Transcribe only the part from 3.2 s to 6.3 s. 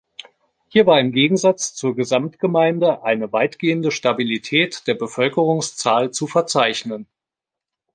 weitgehende Stabilität der Bevölkerungszahl zu